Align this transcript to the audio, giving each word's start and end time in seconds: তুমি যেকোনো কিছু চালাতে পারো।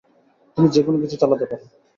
তুমি 0.57 0.67
যেকোনো 0.75 0.97
কিছু 1.03 1.15
চালাতে 1.21 1.45
পারো। 1.45 1.65